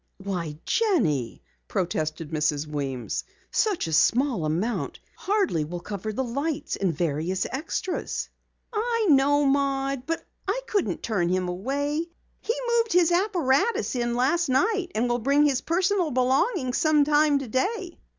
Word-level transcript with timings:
"Why, 0.17 0.57
Jenny," 0.65 1.43
protested 1.67 2.31
Mrs. 2.31 2.65
Weems, 2.65 3.23
"such 3.51 3.85
a 3.85 3.93
small 3.93 4.45
amount 4.45 4.99
hardly 5.15 5.63
will 5.63 5.79
cover 5.79 6.11
the 6.11 6.23
lights 6.23 6.75
and 6.75 6.91
various 6.91 7.45
extras." 7.51 8.27
"I 8.73 9.05
know, 9.11 9.45
Maud, 9.45 10.07
but 10.07 10.25
I 10.47 10.61
couldn't 10.65 11.03
turn 11.03 11.29
him 11.29 11.47
away. 11.47 12.07
He 12.39 12.55
moved 12.79 12.93
his 12.93 13.11
apparatus 13.11 13.93
in 13.95 14.15
last 14.15 14.49
night 14.49 14.87
and 14.95 15.07
will 15.07 15.19
bring 15.19 15.45
his 15.45 15.61
personal 15.61 16.09
belongings 16.09 16.77
sometime 16.79 17.37
today." 17.37 17.99